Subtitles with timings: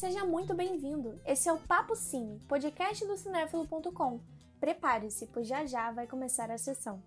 [0.00, 1.20] seja muito bem-vindo.
[1.26, 4.18] Esse é o Papo Cine, podcast do cinéfilo.com.
[4.58, 7.02] Prepare-se, pois já já vai começar a sessão.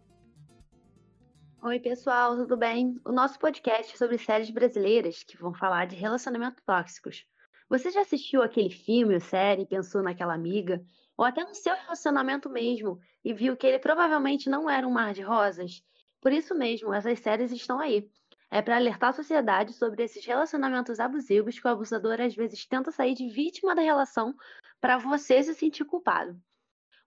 [1.63, 3.01] Oi, pessoal, tudo bem?
[3.03, 7.25] O nosso podcast é sobre séries brasileiras que vão falar de relacionamentos tóxicos.
[7.67, 10.79] Você já assistiu aquele filme ou série pensou naquela amiga?
[11.17, 15.15] Ou até no seu relacionamento mesmo e viu que ele provavelmente não era um mar
[15.15, 15.83] de rosas?
[16.21, 18.07] Por isso mesmo, essas séries estão aí
[18.53, 22.91] é para alertar a sociedade sobre esses relacionamentos abusivos que o abusador às vezes tenta
[22.91, 24.31] sair de vítima da relação
[24.79, 26.39] para você se sentir culpado.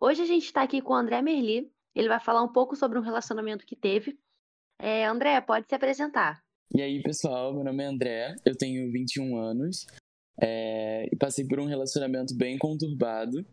[0.01, 2.98] Hoje a gente está aqui com o André Merli, ele vai falar um pouco sobre
[2.98, 4.19] um relacionamento que teve.
[4.80, 6.43] É, André, pode se apresentar.
[6.75, 9.87] E aí, pessoal, meu nome é André, eu tenho 21 anos
[10.42, 13.47] é, e passei por um relacionamento bem conturbado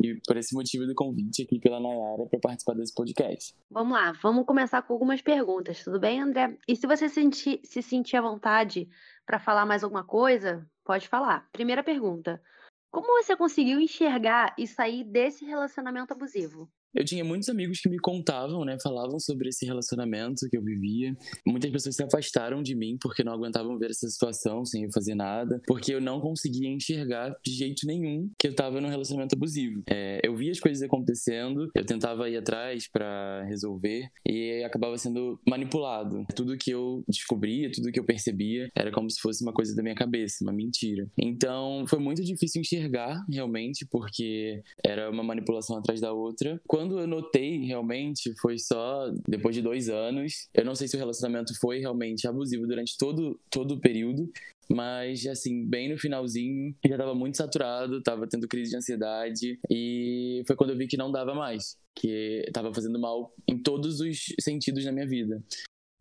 [0.00, 3.54] e por esse motivo do convite aqui pela Nayara para participar desse podcast.
[3.70, 6.56] Vamos lá, vamos começar com algumas perguntas, tudo bem, André?
[6.66, 8.88] E se você sentir, se sentir à vontade
[9.26, 11.48] para falar mais alguma coisa, pode falar.
[11.52, 12.42] Primeira pergunta:
[12.90, 16.70] Como você conseguiu enxergar e sair desse relacionamento abusivo?
[16.94, 21.16] Eu tinha muitos amigos que me contavam, né, falavam sobre esse relacionamento que eu vivia.
[21.46, 25.14] Muitas pessoas se afastaram de mim porque não aguentavam ver essa situação sem eu fazer
[25.14, 29.82] nada, porque eu não conseguia enxergar de jeito nenhum que eu tava num relacionamento abusivo.
[29.88, 35.40] É, eu via as coisas acontecendo, eu tentava ir atrás para resolver e acabava sendo
[35.48, 36.26] manipulado.
[36.36, 39.82] Tudo que eu descobria, tudo que eu percebia, era como se fosse uma coisa da
[39.82, 41.08] minha cabeça, uma mentira.
[41.18, 46.60] Então, foi muito difícil enxergar realmente, porque era uma manipulação atrás da outra.
[46.66, 50.48] Quando quando eu notei realmente foi só depois de dois anos.
[50.52, 54.28] Eu não sei se o relacionamento foi realmente abusivo durante todo, todo o período,
[54.68, 60.42] mas assim, bem no finalzinho, já tava muito saturado, tava tendo crise de ansiedade e
[60.44, 64.34] foi quando eu vi que não dava mais, que tava fazendo mal em todos os
[64.40, 65.40] sentidos na minha vida.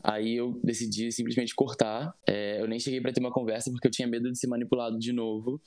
[0.03, 2.11] Aí eu decidi simplesmente cortar.
[2.27, 4.97] É, eu nem cheguei para ter uma conversa porque eu tinha medo de ser manipulado
[4.97, 5.61] de novo.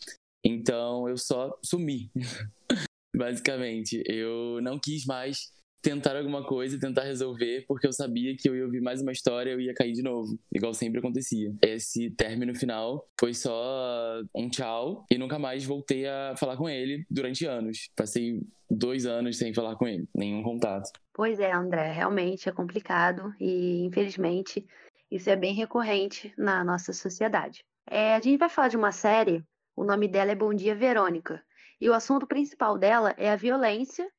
[0.45, 2.11] Então eu só sumi.
[3.15, 8.57] Basicamente, eu não quis mais tentar alguma coisa, tentar resolver, porque eu sabia que eu
[8.57, 11.53] ia ouvir mais uma história e eu ia cair de novo, igual sempre acontecia.
[11.61, 17.05] Esse término final foi só um tchau e nunca mais voltei a falar com ele
[17.11, 17.91] durante anos.
[17.95, 18.41] Passei
[18.71, 20.91] dois anos sem falar com ele, nenhum contato.
[21.13, 24.67] Pois é, André, realmente é complicado e infelizmente
[25.11, 27.63] isso é bem recorrente na nossa sociedade.
[27.87, 29.45] É, a gente vai falar de uma série,
[29.77, 31.43] o nome dela é Bom Dia Verônica.
[31.81, 34.11] E o assunto principal dela é a violência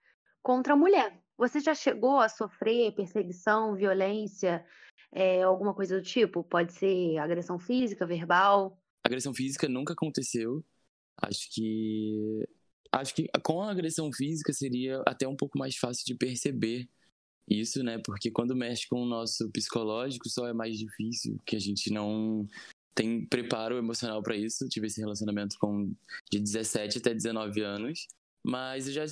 [0.42, 1.22] contra a mulher.
[1.38, 4.66] Você já chegou a sofrer perseguição, violência,
[5.12, 6.44] é, alguma coisa do tipo?
[6.44, 8.80] Pode ser agressão física, verbal?
[9.04, 10.64] Agressão física nunca aconteceu.
[11.22, 12.48] Acho que.
[12.92, 16.88] Acho que com a agressão física seria até um pouco mais fácil de perceber
[17.48, 18.00] isso, né?
[18.04, 22.48] Porque quando mexe com o nosso psicológico, só é mais difícil, que a gente não
[22.96, 24.68] tem preparo emocional para isso.
[24.70, 25.94] Tive esse relacionamento com
[26.32, 28.08] de 17 até 19 anos,
[28.44, 29.06] mas eu já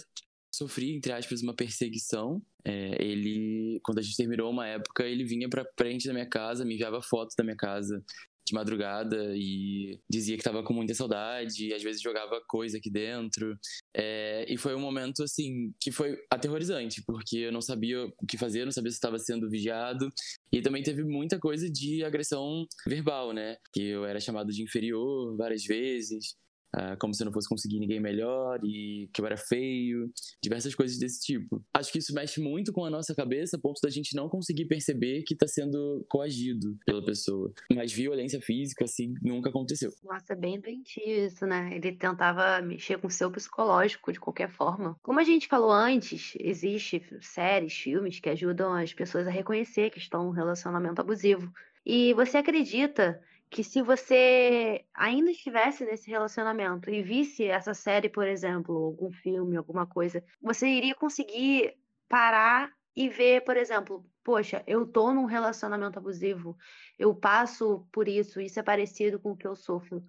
[0.54, 2.42] sofri entre aspas uma perseguição.
[2.66, 6.64] É, ele, quando a gente terminou uma época, ele vinha para frente da minha casa,
[6.64, 8.04] me enviava fotos da minha casa
[8.46, 12.90] de madrugada e dizia que estava com muita saudade, e às vezes jogava coisa aqui
[12.90, 13.58] dentro.
[13.96, 18.38] É, e foi um momento, assim, que foi aterrorizante, porque eu não sabia o que
[18.38, 20.10] fazer, não sabia se estava sendo vigiado.
[20.52, 23.58] E também teve muita coisa de agressão verbal, né?
[23.72, 26.36] Que eu era chamado de inferior várias vezes
[26.76, 30.12] uh, como se eu não fosse conseguir ninguém melhor e que eu era feio,
[30.42, 31.64] diversas coisas desse tipo.
[31.74, 34.66] Acho que isso mexe muito com a nossa cabeça, a ponto da gente não conseguir
[34.66, 37.52] perceber que está sendo coagido pela pessoa.
[37.74, 39.92] Mas violência física, assim, nunca aconteceu.
[40.04, 41.76] Nossa, é bem doentio isso, né?
[41.76, 44.98] Ele tentava mexer com o seu psicológico de qualquer forma.
[45.02, 50.00] Como a gente falou antes, existe séries, filmes que ajudam as pessoas a reconhecer que
[50.00, 51.52] estão em um relacionamento abusivo.
[51.86, 53.20] E você acredita
[53.54, 59.56] que se você ainda estivesse nesse relacionamento e visse essa série, por exemplo, algum filme,
[59.56, 61.76] alguma coisa, você iria conseguir
[62.10, 66.58] parar e ver, por exemplo, poxa, eu tô num relacionamento abusivo,
[66.98, 70.04] eu passo por isso, isso é parecido com o que eu sofro.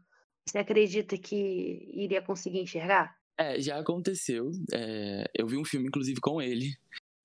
[0.48, 3.14] Você acredita que iria conseguir enxergar?
[3.36, 4.50] É, já aconteceu.
[4.72, 6.70] É, eu vi um filme, inclusive, com ele.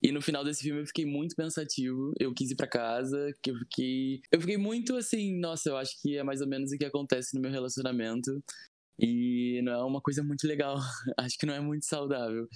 [0.02, 2.12] E no final desse filme eu fiquei muito pensativo.
[2.18, 4.22] Eu quis ir para casa, que eu fiquei.
[4.32, 7.34] Eu fiquei muito assim, nossa, eu acho que é mais ou menos o que acontece
[7.34, 8.42] no meu relacionamento.
[8.98, 10.76] E não é uma coisa muito legal.
[11.18, 12.48] acho que não é muito saudável.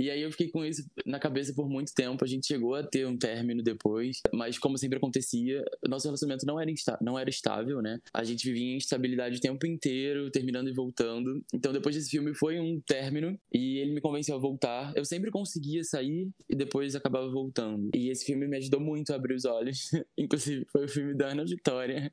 [0.00, 2.24] E aí eu fiquei com isso na cabeça por muito tempo.
[2.24, 6.58] A gente chegou a ter um término depois, mas como sempre acontecia, nosso relacionamento não
[6.58, 8.00] era, não era estável, né?
[8.14, 11.44] A gente vivia em instabilidade o tempo inteiro, terminando e voltando.
[11.52, 14.90] Então depois desse filme foi um término e ele me convenceu a voltar.
[14.96, 17.90] Eu sempre conseguia sair e depois acabava voltando.
[17.94, 19.90] E esse filme me ajudou muito a abrir os olhos.
[20.16, 22.10] Inclusive foi o filme da Ana Vitória.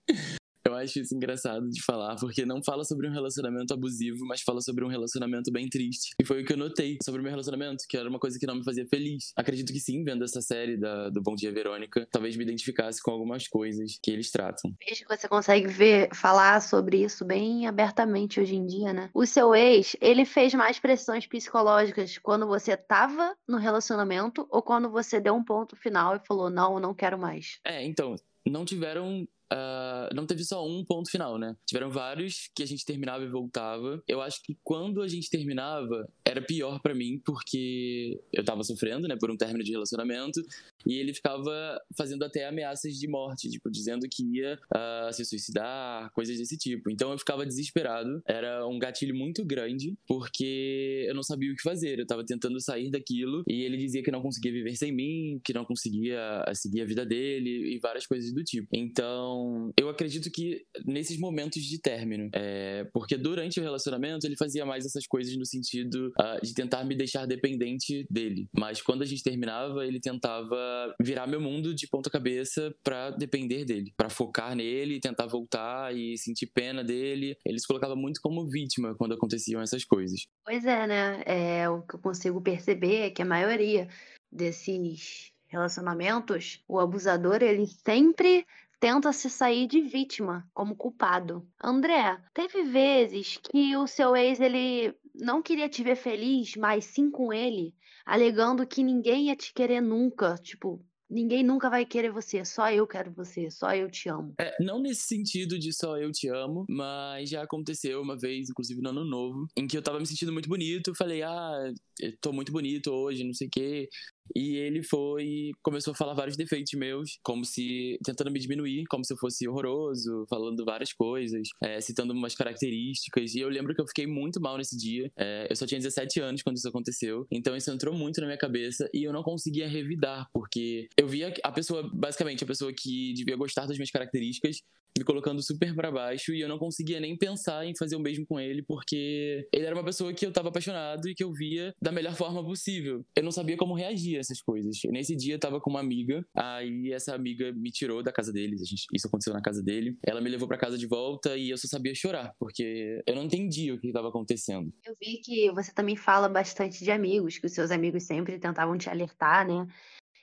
[0.77, 4.61] Eu acho isso engraçado de falar, porque não fala sobre um relacionamento abusivo, mas fala
[4.61, 6.13] sobre um relacionamento bem triste.
[6.21, 8.45] E foi o que eu notei sobre o meu relacionamento, que era uma coisa que
[8.45, 9.31] não me fazia feliz.
[9.35, 13.09] Acredito que sim, vendo essa série da, do Bom Dia Verônica, talvez me identificasse com
[13.09, 14.71] algumas coisas que eles tratam.
[14.87, 19.09] Vejo que você consegue ver, falar sobre isso bem abertamente hoje em dia, né?
[19.15, 24.91] O seu ex, ele fez mais pressões psicológicas quando você tava no relacionamento ou quando
[24.91, 27.59] você deu um ponto final e falou, não, não quero mais?
[27.65, 28.15] É, então,
[28.47, 31.55] não tiveram Uh, não teve só um ponto final, né?
[31.65, 34.01] Tiveram vários que a gente terminava e voltava.
[34.07, 39.07] Eu acho que quando a gente terminava, era pior para mim, porque eu tava sofrendo,
[39.07, 40.41] né, por um término de relacionamento,
[40.87, 46.09] e ele ficava fazendo até ameaças de morte, tipo, dizendo que ia uh, se suicidar,
[46.13, 46.89] coisas desse tipo.
[46.89, 48.21] Então eu ficava desesperado.
[48.25, 51.99] Era um gatilho muito grande, porque eu não sabia o que fazer.
[51.99, 55.53] Eu tava tentando sair daquilo, e ele dizia que não conseguia viver sem mim, que
[55.53, 58.67] não conseguia seguir a vida dele, e várias coisas do tipo.
[58.73, 64.65] Então, eu acredito que nesses momentos de término, é, porque durante o relacionamento ele fazia
[64.65, 68.47] mais essas coisas no sentido uh, de tentar me deixar dependente dele.
[68.57, 73.65] Mas quando a gente terminava, ele tentava virar meu mundo de ponta cabeça para depender
[73.65, 77.37] dele, para focar nele, tentar voltar e sentir pena dele.
[77.45, 80.25] Ele se colocava muito como vítima quando aconteciam essas coisas.
[80.43, 81.23] Pois é, né?
[81.25, 83.87] É, o que eu consigo perceber é que a maioria
[84.31, 88.45] desses relacionamentos, o abusador, ele sempre
[88.79, 91.47] tenta se sair de vítima, como culpado.
[91.63, 97.09] André, teve vezes que o seu ex ele não queria te ver feliz, mas sim
[97.09, 97.73] com ele,
[98.05, 102.85] alegando que ninguém ia te querer nunca, tipo, ninguém nunca vai querer você, só eu
[102.85, 104.33] quero você, só eu te amo.
[104.39, 108.81] É, não nesse sentido de só eu te amo, mas já aconteceu uma vez, inclusive
[108.81, 112.31] no ano novo, em que eu tava me sentindo muito bonito, falei, ah, eu tô
[112.33, 113.89] muito bonito hoje, não sei o quê.
[114.35, 119.03] E ele foi começou a falar vários defeitos meus, como se tentando me diminuir, como
[119.03, 123.35] se eu fosse horroroso, falando várias coisas, é, citando umas características.
[123.35, 125.11] E eu lembro que eu fiquei muito mal nesse dia.
[125.17, 128.37] É, eu só tinha 17 anos quando isso aconteceu, então isso entrou muito na minha
[128.37, 133.13] cabeça e eu não conseguia revidar, porque eu via a pessoa, basicamente, a pessoa que
[133.13, 134.61] devia gostar das minhas características,
[134.97, 138.25] me colocando super para baixo e eu não conseguia nem pensar em fazer o mesmo
[138.25, 141.73] com ele porque ele era uma pessoa que eu tava apaixonado e que eu via
[141.81, 143.05] da melhor forma possível.
[143.15, 144.77] Eu não sabia como reagir a essas coisas.
[144.85, 148.61] Nesse dia eu tava com uma amiga, aí essa amiga me tirou da casa deles,
[148.93, 149.97] isso aconteceu na casa dele.
[150.05, 153.23] Ela me levou para casa de volta e eu só sabia chorar, porque eu não
[153.23, 154.71] entendia o que estava acontecendo.
[154.85, 158.77] Eu vi que você também fala bastante de amigos, que os seus amigos sempre tentavam
[158.77, 159.67] te alertar, né?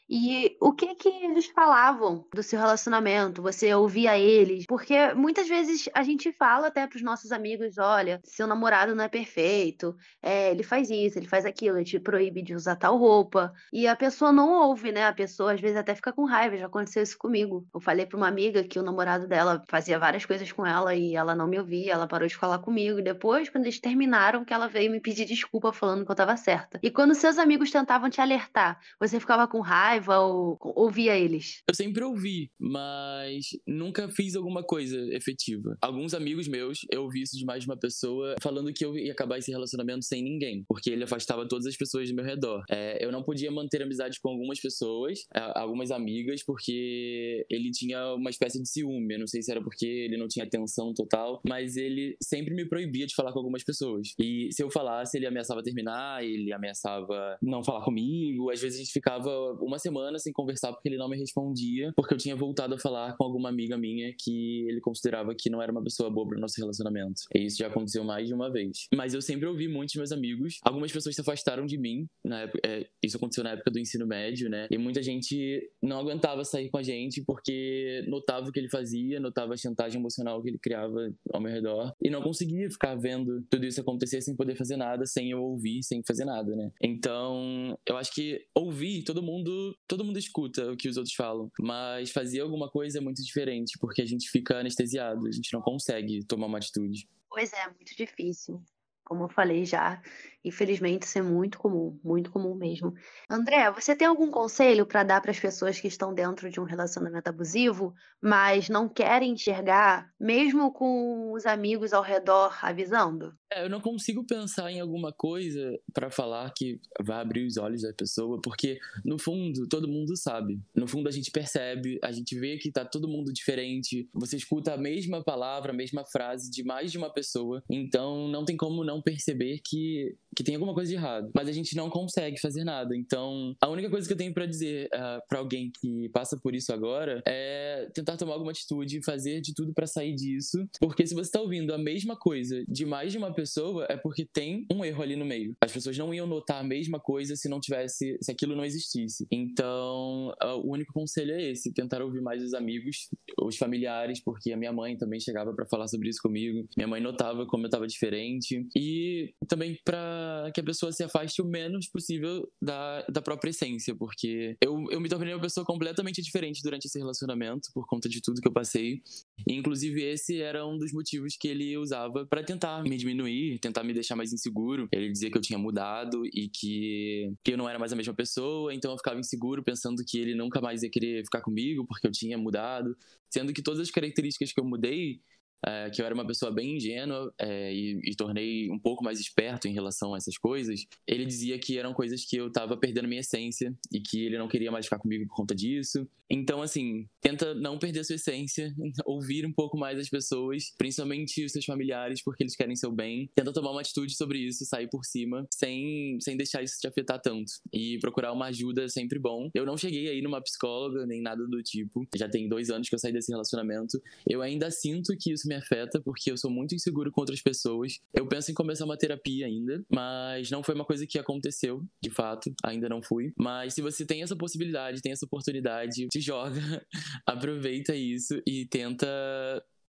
[0.08, 3.40] E o que que eles falavam do seu relacionamento?
[3.42, 4.66] Você ouvia eles?
[4.66, 9.04] Porque muitas vezes a gente fala até para os nossos amigos, olha, seu namorado não
[9.04, 12.98] é perfeito, é, ele faz isso, ele faz aquilo, ele te proíbe de usar tal
[12.98, 13.52] roupa.
[13.72, 15.06] E a pessoa não ouve, né?
[15.06, 17.66] A pessoa às vezes até fica com raiva, já aconteceu isso comigo.
[17.72, 21.16] Eu falei para uma amiga que o namorado dela fazia várias coisas com ela e
[21.16, 23.00] ela não me ouvia, ela parou de falar comigo.
[23.00, 26.78] Depois, quando eles terminaram, que ela veio me pedir desculpa falando que eu estava certa.
[26.82, 31.62] E quando seus amigos tentavam te alertar, você ficava com raiva raiva ou ouvia eles?
[31.68, 35.76] Eu sempre ouvi, mas nunca fiz alguma coisa efetiva.
[35.80, 39.12] Alguns amigos meus, eu ouvi isso de mais de uma pessoa falando que eu ia
[39.12, 42.62] acabar esse relacionamento sem ninguém, porque ele afastava todas as pessoas do meu redor.
[42.70, 45.20] É, eu não podia manter amizade com algumas pessoas,
[45.54, 49.14] algumas amigas, porque ele tinha uma espécie de ciúme.
[49.14, 52.68] Eu não sei se era porque ele não tinha atenção total, mas ele sempre me
[52.68, 54.08] proibia de falar com algumas pessoas.
[54.18, 58.50] E se eu falasse, ele ameaçava terminar, ele ameaçava não falar comigo.
[58.50, 62.14] Às vezes a gente ficava uma semana sem conversar porque ele não me respondia, porque
[62.14, 65.70] eu tinha voltado a falar com alguma amiga minha que ele considerava que não era
[65.70, 67.22] uma pessoa boa pro nosso relacionamento.
[67.34, 68.86] E isso já aconteceu mais de uma vez.
[68.94, 70.58] Mas eu sempre ouvi muitos meus amigos.
[70.62, 72.06] Algumas pessoas se afastaram de mim.
[72.24, 74.66] Na época, é, isso aconteceu na época do ensino médio, né?
[74.70, 79.20] E muita gente não aguentava sair com a gente porque notava o que ele fazia,
[79.20, 81.92] notava a chantagem emocional que ele criava ao meu redor.
[82.02, 85.82] E não conseguia ficar vendo tudo isso acontecer sem poder fazer nada, sem eu ouvir,
[85.82, 86.70] sem fazer nada, né?
[86.82, 91.50] Então, eu acho que ouvir, todo mundo todo mundo escuta o que os outros falam,
[91.60, 95.60] mas fazer alguma coisa é muito diferente, porque a gente fica anestesiado, a gente não
[95.60, 97.08] consegue tomar uma atitude.
[97.28, 98.62] Pois é, muito difícil.
[99.04, 100.00] Como eu falei já,
[100.44, 102.94] Infelizmente, isso é muito comum, muito comum mesmo.
[103.30, 106.64] André, você tem algum conselho para dar para as pessoas que estão dentro de um
[106.64, 113.34] relacionamento abusivo, mas não querem enxergar, mesmo com os amigos ao redor avisando?
[113.50, 117.82] É, eu não consigo pensar em alguma coisa para falar que vai abrir os olhos
[117.82, 120.60] da pessoa, porque no fundo todo mundo sabe.
[120.74, 124.08] No fundo a gente percebe, a gente vê que tá todo mundo diferente.
[124.12, 128.44] Você escuta a mesma palavra, a mesma frase de mais de uma pessoa, então não
[128.44, 131.88] tem como não perceber que que tem alguma coisa de errado, mas a gente não
[131.88, 132.96] consegue fazer nada.
[132.96, 136.38] Então, a única coisa que eu tenho para dizer uh, ah, para alguém que passa
[136.38, 141.06] por isso agora é tentar tomar alguma atitude, fazer de tudo para sair disso, porque
[141.06, 144.66] se você tá ouvindo a mesma coisa de mais de uma pessoa, é porque tem
[144.70, 145.54] um erro ali no meio.
[145.60, 149.26] As pessoas não iam notar a mesma coisa se não tivesse, se aquilo não existisse.
[149.30, 153.08] Então, uh, o único conselho é esse: tentar ouvir mais os amigos,
[153.40, 156.66] os familiares, porque a minha mãe também chegava para falar sobre isso comigo.
[156.76, 158.66] Minha mãe notava como eu tava diferente.
[158.76, 163.94] E também para que a pessoa se afaste o menos possível da, da própria essência,
[163.94, 168.20] porque eu, eu me tornei uma pessoa completamente diferente durante esse relacionamento, por conta de
[168.20, 169.02] tudo que eu passei.
[169.46, 173.82] E, inclusive, esse era um dos motivos que ele usava para tentar me diminuir, tentar
[173.82, 174.88] me deixar mais inseguro.
[174.92, 178.14] Ele dizia que eu tinha mudado e que, que eu não era mais a mesma
[178.14, 182.06] pessoa, então eu ficava inseguro pensando que ele nunca mais ia querer ficar comigo porque
[182.06, 182.96] eu tinha mudado.
[183.30, 185.20] Sendo que todas as características que eu mudei
[185.66, 189.18] é, que eu era uma pessoa bem ingênua é, e, e, tornei um pouco mais
[189.18, 193.08] esperto em relação a essas coisas, ele dizia que eram coisas que eu tava perdendo
[193.08, 196.06] minha essência e que ele não queria mais ficar comigo por conta disso.
[196.30, 201.52] Então, assim, tenta não perder sua essência, ouvir um pouco mais as pessoas, principalmente os
[201.52, 203.30] seus familiares, porque eles querem seu bem.
[203.34, 207.20] Tenta tomar uma atitude sobre isso, sair por cima, sem, sem deixar isso te afetar
[207.20, 207.52] tanto.
[207.72, 209.50] E procurar uma ajuda é sempre bom.
[209.54, 212.06] Eu não cheguei aí numa psicóloga, nem nada do tipo.
[212.16, 214.00] Já tem dois anos que eu saí desse relacionamento.
[214.26, 217.40] Eu ainda sinto que isso me me afeta porque eu sou muito inseguro com outras
[217.40, 218.00] pessoas.
[218.12, 222.10] Eu penso em começar uma terapia ainda, mas não foi uma coisa que aconteceu, de
[222.10, 223.32] fato, ainda não fui.
[223.38, 226.60] Mas se você tem essa possibilidade, tem essa oportunidade, te joga,
[227.26, 229.06] aproveita isso e tenta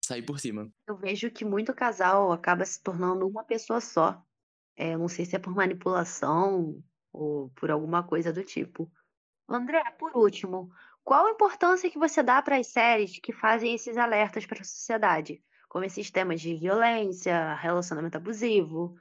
[0.04, 0.70] sair por cima.
[0.88, 4.22] Eu vejo que muito casal acaba se tornando uma pessoa só.
[4.76, 6.82] É, não sei se é por manipulação
[7.14, 8.92] ou por alguma coisa do tipo.
[9.48, 10.72] André, por último,
[11.04, 14.64] qual a importância que você dá para as séries que fazem esses alertas para a
[14.64, 15.44] sociedade?
[15.72, 18.94] Como esses temas de violência, relacionamento abusivo?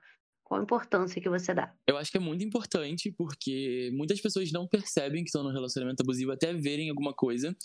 [0.45, 1.75] Qual a importância que você dá?
[1.85, 6.01] Eu acho que é muito importante porque muitas pessoas não percebem que estão no relacionamento
[6.01, 7.57] abusivo até verem alguma coisa.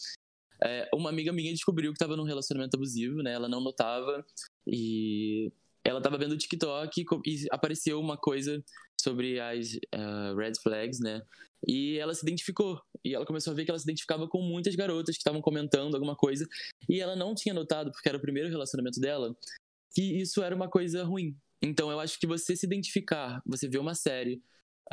[0.64, 3.34] É, uma amiga minha descobriu que estava num relacionamento abusivo, né?
[3.34, 4.26] Ela não notava
[4.66, 8.64] e ela estava vendo o TikTok e apareceu uma coisa
[9.00, 11.22] sobre as uh, red flags, né?
[11.68, 12.82] E ela se identificou.
[13.04, 15.96] E ela começou a ver que ela se identificava com muitas garotas que estavam comentando
[15.96, 16.48] alguma coisa.
[16.90, 19.36] E ela não tinha notado, porque era o primeiro relacionamento dela,
[19.94, 21.36] que isso era uma coisa ruim.
[21.62, 24.42] Então eu acho que você se identificar, você vê uma série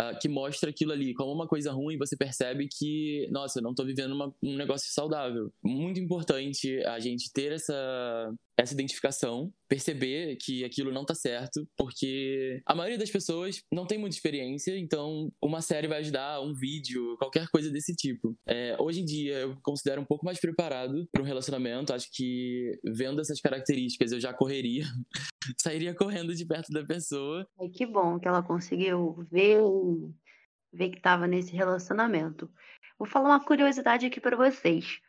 [0.00, 3.74] uh, que mostra aquilo ali como uma coisa ruim, você percebe que, nossa, eu não
[3.74, 5.52] tô vivendo uma, um negócio saudável.
[5.62, 12.60] Muito importante a gente ter essa, essa identificação, perceber que aquilo não tá certo, porque
[12.66, 17.16] a maioria das pessoas não tem muita experiência, então uma série vai ajudar, um vídeo,
[17.18, 18.36] qualquer coisa desse tipo.
[18.46, 22.78] É, hoje em dia eu considero um pouco mais preparado para um relacionamento, acho que
[22.84, 24.84] vendo essas características eu já correria,
[25.58, 27.46] sairia correndo de perto da pessoa.
[27.74, 29.60] Que bom que ela conseguiu ver,
[30.72, 32.50] ver que estava nesse relacionamento.
[32.98, 35.00] Vou falar uma curiosidade aqui para vocês.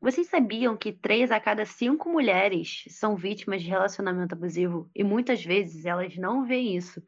[0.00, 5.44] Vocês sabiam que três a cada cinco mulheres são vítimas de relacionamento abusivo e muitas
[5.44, 7.02] vezes elas não veem isso?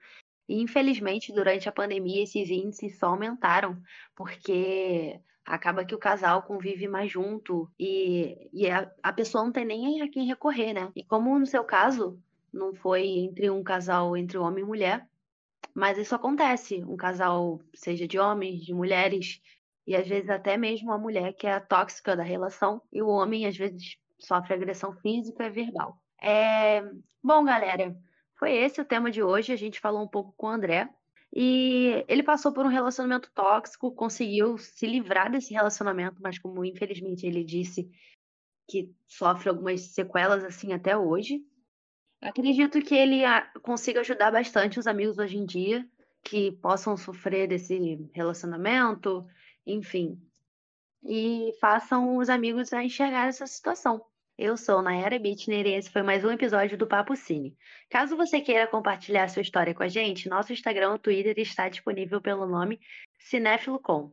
[0.48, 3.80] E infelizmente, durante a pandemia, esses índices só aumentaram,
[4.16, 9.64] porque acaba que o casal convive mais junto e, e a, a pessoa não tem
[9.64, 10.90] nem a quem recorrer, né?
[10.96, 12.18] E como no seu caso,
[12.52, 15.08] não foi entre um casal entre homem e mulher,
[15.74, 19.40] mas isso acontece, um casal, seja de homens, de mulheres,
[19.86, 23.08] e às vezes até mesmo a mulher que é a tóxica da relação e o
[23.08, 25.98] homem às vezes sofre agressão física e verbal.
[26.20, 26.82] É...
[27.22, 27.96] Bom, galera,
[28.34, 29.52] foi esse o tema de hoje.
[29.52, 30.88] A gente falou um pouco com o André
[31.34, 37.26] e ele passou por um relacionamento tóxico, conseguiu se livrar desse relacionamento, mas como infelizmente
[37.26, 37.90] ele disse
[38.68, 41.42] que sofre algumas sequelas assim até hoje.
[42.20, 43.22] Acredito que ele
[43.62, 45.88] consiga ajudar bastante os amigos hoje em dia
[46.22, 49.24] que possam sofrer desse relacionamento,
[49.66, 50.20] enfim.
[51.02, 54.04] E façam os amigos a enxergar essa situação.
[54.36, 57.56] Eu sou Nayara Bittner e esse foi mais um episódio do Papo Cine.
[57.88, 62.20] Caso você queira compartilhar sua história com a gente, nosso Instagram ou Twitter está disponível
[62.20, 62.80] pelo nome
[63.18, 64.12] Cinéfilo.com.